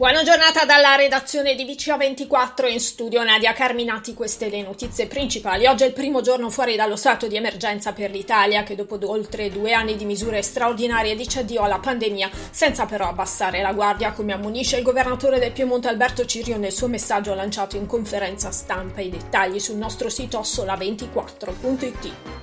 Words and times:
Buona 0.00 0.22
giornata 0.22 0.64
dalla 0.64 0.94
redazione 0.94 1.54
di 1.54 1.66
VCA24 1.66 2.72
in 2.72 2.80
studio 2.80 3.22
Nadia 3.22 3.52
Carminati, 3.52 4.14
queste 4.14 4.48
le 4.48 4.62
notizie 4.62 5.06
principali. 5.06 5.66
Oggi 5.66 5.82
è 5.82 5.88
il 5.88 5.92
primo 5.92 6.22
giorno 6.22 6.48
fuori 6.48 6.74
dallo 6.74 6.96
stato 6.96 7.26
di 7.26 7.36
emergenza 7.36 7.92
per 7.92 8.10
l'Italia 8.10 8.62
che 8.62 8.74
dopo 8.74 8.98
oltre 9.10 9.50
due 9.50 9.74
anni 9.74 9.96
di 9.96 10.06
misure 10.06 10.40
straordinarie 10.40 11.16
dice 11.16 11.40
addio 11.40 11.60
alla 11.60 11.80
pandemia 11.80 12.30
senza 12.50 12.86
però 12.86 13.08
abbassare 13.08 13.60
la 13.60 13.74
guardia 13.74 14.12
come 14.12 14.32
ammonisce 14.32 14.78
il 14.78 14.84
governatore 14.84 15.38
del 15.38 15.52
Piemonte 15.52 15.88
Alberto 15.88 16.24
Cirio 16.24 16.56
nel 16.56 16.72
suo 16.72 16.88
messaggio 16.88 17.34
lanciato 17.34 17.76
in 17.76 17.84
conferenza 17.84 18.50
stampa. 18.50 19.02
I 19.02 19.10
dettagli 19.10 19.60
sul 19.60 19.76
nostro 19.76 20.08
sito 20.08 20.40
assola24.it. 20.40 22.39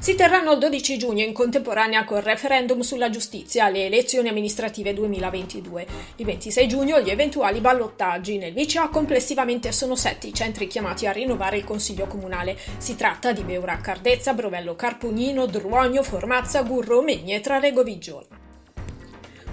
Si 0.00 0.14
terranno 0.14 0.52
il 0.52 0.58
12 0.58 0.96
giugno 0.96 1.24
in 1.24 1.32
contemporanea 1.32 2.04
col 2.04 2.22
referendum 2.22 2.80
sulla 2.80 3.10
giustizia 3.10 3.64
alle 3.64 3.86
elezioni 3.86 4.28
amministrative 4.28 4.94
2022. 4.94 5.86
Il 6.16 6.24
26 6.24 6.68
giugno 6.68 7.00
gli 7.00 7.10
eventuali 7.10 7.60
ballottaggi. 7.60 8.38
Nel 8.38 8.54
VCA 8.54 8.88
complessivamente 8.88 9.72
sono 9.72 9.96
sette 9.96 10.28
i 10.28 10.32
centri 10.32 10.68
chiamati 10.68 11.06
a 11.06 11.12
rinnovare 11.12 11.56
il 11.56 11.64
Consiglio 11.64 12.06
Comunale. 12.06 12.56
Si 12.78 12.94
tratta 12.94 13.32
di 13.32 13.42
Beura 13.42 13.76
Cardezza, 13.78 14.34
Brovello 14.34 14.76
Carpugnino, 14.76 15.46
Druogno, 15.46 16.04
Formazza, 16.04 16.62
Gurro, 16.62 17.02
Megne, 17.02 17.40
Trarego 17.40 17.82
Viggione. 17.82 18.37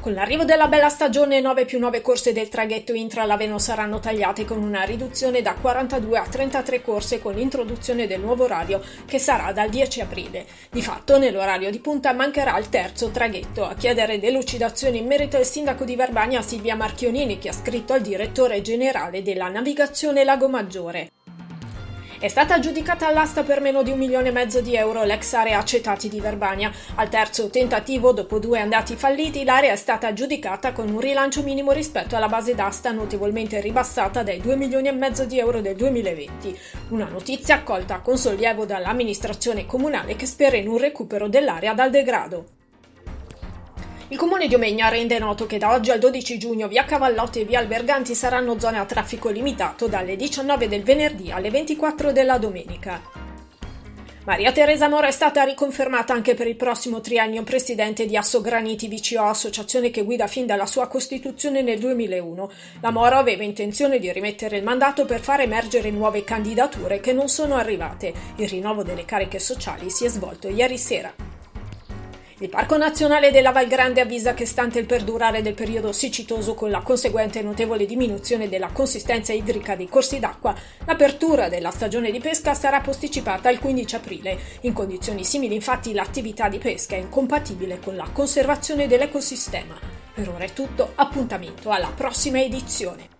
Con 0.05 0.13
l'arrivo 0.13 0.45
della 0.45 0.67
bella 0.67 0.89
stagione 0.89 1.41
9 1.41 1.65
più 1.65 1.79
9 1.79 2.01
corse 2.01 2.31
del 2.31 2.47
traghetto 2.47 2.93
Intra-Laveno 2.93 3.57
saranno 3.57 3.99
tagliate 3.99 4.45
con 4.45 4.61
una 4.61 4.83
riduzione 4.83 5.41
da 5.41 5.55
42 5.55 6.19
a 6.19 6.27
33 6.29 6.83
corse 6.83 7.19
con 7.19 7.33
l'introduzione 7.33 8.05
del 8.05 8.21
nuovo 8.21 8.43
orario 8.43 8.83
che 9.07 9.17
sarà 9.17 9.51
dal 9.51 9.71
10 9.71 10.01
aprile. 10.01 10.45
Di 10.69 10.83
fatto 10.83 11.17
nell'orario 11.17 11.71
di 11.71 11.79
punta 11.79 12.13
mancherà 12.13 12.55
il 12.59 12.69
terzo 12.69 13.09
traghetto. 13.09 13.65
A 13.65 13.73
chiedere 13.73 14.19
delucidazioni 14.19 14.99
in 14.99 15.07
merito 15.07 15.39
il 15.39 15.45
sindaco 15.45 15.83
di 15.85 15.95
Verbania 15.95 16.43
Silvia 16.43 16.75
Marchionini 16.75 17.39
che 17.39 17.49
ha 17.49 17.53
scritto 17.53 17.93
al 17.93 18.01
direttore 18.01 18.61
generale 18.61 19.23
della 19.23 19.47
navigazione 19.47 20.23
Lago 20.23 20.47
Maggiore. 20.47 21.09
È 22.17 22.29
stata 22.29 22.53
aggiudicata 22.53 23.07
all'asta 23.07 23.43
per 23.43 23.59
meno 23.59 23.83
di 23.83 23.91
un 23.91 23.97
milione 23.97 24.29
e 24.29 24.31
mezzo 24.31 24.61
di 24.61 24.73
euro 24.73 25.03
l'ex 25.03 25.33
area 25.33 25.59
acetati 25.59 26.07
di 26.07 26.21
Verbania. 26.21 26.71
Al 26.95 27.09
terzo 27.09 27.49
tentativo, 27.49 28.13
dopo 28.13 28.39
due 28.39 28.61
andati 28.61 28.95
falliti, 28.95 29.43
l'area 29.43 29.73
è 29.73 29.75
stata 29.75 30.07
aggiudicata 30.07 30.71
con 30.71 30.87
un 30.87 31.01
rilancio 31.01 31.43
minimo 31.43 31.73
rispetto 31.73 32.15
alla 32.15 32.29
base 32.29 32.55
d'asta 32.55 32.91
notevolmente 32.91 33.59
ribassata 33.59 34.23
dai 34.23 34.39
2 34.39 34.55
milioni 34.55 34.87
e 34.87 34.93
mezzo 34.93 35.25
di 35.25 35.39
euro 35.39 35.59
del 35.59 35.75
2020. 35.75 36.57
Una 36.91 37.09
notizia 37.09 37.55
accolta 37.55 37.99
con 37.99 38.17
sollievo 38.17 38.63
dall'amministrazione 38.63 39.65
comunale 39.65 40.15
che 40.15 40.25
spera 40.25 40.55
in 40.55 40.69
un 40.69 40.77
recupero 40.77 41.27
dell'area 41.27 41.73
dal 41.73 41.89
degrado. 41.89 42.45
Il 44.09 44.17
comune 44.17 44.47
di 44.47 44.53
Omegna 44.53 44.87
rende 44.87 45.17
noto 45.17 45.47
che 45.47 45.57
da 45.57 45.71
oggi 45.71 45.89
al 45.89 45.97
12 45.97 46.37
giugno 46.37 46.67
via 46.67 46.85
Cavallotti 46.85 47.39
e 47.39 47.45
via 47.45 47.57
Alberganti 47.57 48.13
saranno 48.13 48.59
zone 48.59 48.77
a 48.77 48.85
traffico 48.85 49.29
limitato 49.29 49.87
dalle 49.87 50.15
19 50.15 50.67
del 50.67 50.83
venerdì 50.83 51.31
alle 51.31 51.49
24 51.49 52.11
della 52.11 52.37
domenica. 52.37 53.01
Maria 54.25 54.51
Teresa 54.51 54.87
Mora 54.89 55.07
è 55.07 55.11
stata 55.11 55.43
riconfermata 55.43 56.13
anche 56.13 56.35
per 56.35 56.45
il 56.45 56.55
prossimo 56.55 57.01
triennio 57.01 57.41
presidente 57.41 58.05
di 58.05 58.15
Asso 58.15 58.41
Graniti 58.41 58.87
VCO, 58.87 59.23
associazione 59.23 59.89
che 59.89 60.03
guida 60.03 60.27
fin 60.27 60.45
dalla 60.45 60.67
sua 60.67 60.87
costituzione 60.87 61.63
nel 61.63 61.79
2001. 61.79 62.51
La 62.81 62.91
Mora 62.91 63.17
aveva 63.17 63.43
intenzione 63.43 63.97
di 63.97 64.11
rimettere 64.11 64.57
il 64.57 64.63
mandato 64.63 65.05
per 65.05 65.19
far 65.19 65.41
emergere 65.41 65.89
nuove 65.89 66.23
candidature 66.23 66.99
che 66.99 67.11
non 67.11 67.27
sono 67.27 67.55
arrivate. 67.55 68.13
Il 68.35 68.49
rinnovo 68.49 68.83
delle 68.83 69.05
cariche 69.05 69.39
sociali 69.39 69.89
si 69.89 70.05
è 70.05 70.09
svolto 70.09 70.47
ieri 70.47 70.77
sera. 70.77 71.24
Il 72.39 72.49
Parco 72.49 72.75
Nazionale 72.75 73.31
della 73.31 73.53
Val 73.53 73.67
Grande 73.67 74.01
avvisa 74.01 74.33
che 74.33 74.45
stante 74.45 74.77
il 74.77 74.85
perdurare 74.85 75.41
del 75.41 75.53
periodo 75.53 75.93
siccitoso 75.93 76.53
con 76.53 76.69
la 76.69 76.81
conseguente 76.81 77.41
notevole 77.41 77.85
diminuzione 77.85 78.49
della 78.49 78.71
consistenza 78.73 79.31
idrica 79.31 79.77
dei 79.77 79.87
corsi 79.87 80.19
d'acqua, 80.19 80.53
l'apertura 80.85 81.47
della 81.47 81.71
stagione 81.71 82.11
di 82.11 82.19
pesca 82.19 82.53
sarà 82.53 82.81
posticipata 82.81 83.47
al 83.47 83.59
15 83.59 83.95
aprile. 83.95 84.37
In 84.61 84.73
condizioni 84.73 85.23
simili 85.23 85.55
infatti 85.55 85.93
l'attività 85.93 86.49
di 86.49 86.57
pesca 86.57 86.95
è 86.95 86.99
incompatibile 86.99 87.79
con 87.79 87.95
la 87.95 88.09
conservazione 88.11 88.87
dell'ecosistema. 88.87 89.79
Per 90.13 90.27
ora 90.27 90.43
è 90.43 90.51
tutto, 90.51 90.91
appuntamento 90.95 91.69
alla 91.69 91.93
prossima 91.95 92.41
edizione. 92.41 93.14